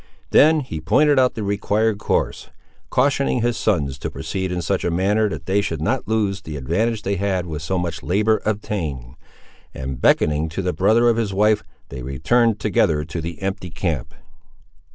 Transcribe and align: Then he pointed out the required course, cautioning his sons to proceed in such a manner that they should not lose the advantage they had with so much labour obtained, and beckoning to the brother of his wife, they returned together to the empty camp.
Then 0.31 0.61
he 0.61 0.81
pointed 0.81 1.19
out 1.19 1.35
the 1.35 1.43
required 1.43 1.99
course, 1.99 2.49
cautioning 2.89 3.43
his 3.43 3.55
sons 3.55 3.99
to 3.99 4.09
proceed 4.09 4.51
in 4.51 4.63
such 4.63 4.83
a 4.83 4.89
manner 4.89 5.29
that 5.29 5.45
they 5.45 5.61
should 5.61 5.79
not 5.79 6.07
lose 6.07 6.41
the 6.41 6.55
advantage 6.57 7.03
they 7.03 7.17
had 7.17 7.45
with 7.45 7.61
so 7.61 7.77
much 7.77 8.01
labour 8.01 8.41
obtained, 8.43 9.13
and 9.75 10.01
beckoning 10.01 10.49
to 10.49 10.63
the 10.63 10.73
brother 10.73 11.07
of 11.07 11.17
his 11.17 11.35
wife, 11.35 11.61
they 11.89 12.01
returned 12.01 12.59
together 12.59 13.05
to 13.05 13.21
the 13.21 13.43
empty 13.43 13.69
camp. 13.69 14.15